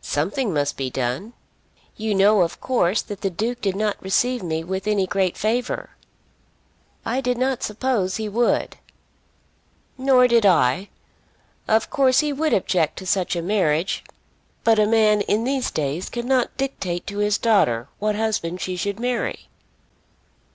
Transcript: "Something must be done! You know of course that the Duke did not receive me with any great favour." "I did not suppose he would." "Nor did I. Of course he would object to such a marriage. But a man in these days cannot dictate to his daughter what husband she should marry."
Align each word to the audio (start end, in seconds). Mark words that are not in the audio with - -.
"Something 0.00 0.54
must 0.54 0.78
be 0.78 0.88
done! 0.88 1.34
You 1.94 2.14
know 2.14 2.40
of 2.40 2.58
course 2.58 3.02
that 3.02 3.20
the 3.20 3.28
Duke 3.28 3.60
did 3.60 3.76
not 3.76 4.02
receive 4.02 4.42
me 4.42 4.64
with 4.64 4.86
any 4.86 5.06
great 5.06 5.36
favour." 5.36 5.90
"I 7.04 7.20
did 7.20 7.36
not 7.36 7.62
suppose 7.62 8.16
he 8.16 8.30
would." 8.30 8.78
"Nor 9.98 10.26
did 10.26 10.46
I. 10.46 10.88
Of 11.68 11.90
course 11.90 12.20
he 12.20 12.32
would 12.32 12.54
object 12.54 12.96
to 13.00 13.06
such 13.06 13.36
a 13.36 13.42
marriage. 13.42 14.04
But 14.64 14.78
a 14.78 14.86
man 14.86 15.20
in 15.20 15.44
these 15.44 15.70
days 15.70 16.08
cannot 16.08 16.56
dictate 16.56 17.06
to 17.08 17.18
his 17.18 17.36
daughter 17.36 17.88
what 17.98 18.14
husband 18.14 18.62
she 18.62 18.74
should 18.74 18.98
marry." 18.98 19.50